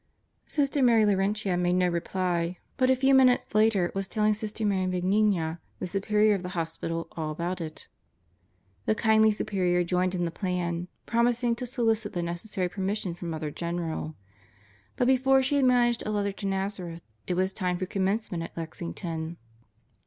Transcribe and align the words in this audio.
..."Sister 0.47 0.81
Mary 0.81 1.05
Laurentia 1.05 1.55
made 1.55 1.73
no 1.75 1.87
reply, 1.87 2.57
but 2.75 2.89
a 2.89 2.95
few 2.95 3.13
minutes 3.13 3.53
later 3.53 3.91
was 3.93 4.07
telling 4.07 4.33
Sister 4.33 4.65
Mary 4.65 4.87
Benigna, 4.87 5.59
the 5.77 5.85
superior 5.85 6.33
of 6.33 6.41
the 6.41 6.49
hospital, 6.57 7.07
all 7.11 7.29
about 7.29 7.61
it. 7.61 7.87
The 8.87 8.95
kindly 8.95 9.31
Superior 9.31 9.83
joined 9.83 10.15
in 10.15 10.25
the 10.25 10.31
plan, 10.31 10.87
promising 11.05 11.55
to 11.57 11.67
solicit 11.67 12.13
the 12.13 12.23
necessary 12.23 12.67
permission 12.67 13.13
from 13.13 13.29
Mother 13.29 13.51
General. 13.51 14.15
But 14.95 15.05
before 15.05 15.43
she 15.43 15.57
had 15.57 15.65
managed 15.65 16.01
a 16.03 16.09
letter 16.09 16.31
to 16.31 16.47
Nazareth, 16.47 17.03
it 17.27 17.35
was 17.35 17.53
time 17.53 17.77
for 17.77 17.85
commencement 17.85 18.41
at 18.41 18.57
Lexington. 18.57 19.37